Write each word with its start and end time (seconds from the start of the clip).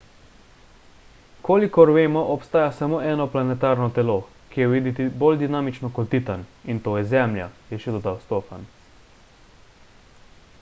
kolikor 1.49 1.91
vemo 1.97 2.23
obstaja 2.35 2.71
samo 2.77 3.01
eno 3.09 3.27
planetarno 3.35 3.89
telo 3.99 4.15
ki 4.55 4.63
je 4.63 4.69
videti 4.71 5.07
bolj 5.25 5.39
dinamično 5.43 5.93
kot 5.99 6.11
titan 6.15 6.47
in 6.75 6.81
to 6.89 6.97
je 7.01 7.07
zemlja 7.13 7.49
je 7.73 7.81
še 7.85 7.97
dodal 7.99 8.21
stofan 8.27 8.69